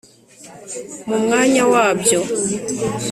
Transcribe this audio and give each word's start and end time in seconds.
mu 1.07 1.17
mwanya 1.23 1.63
wabyo, 1.73 2.19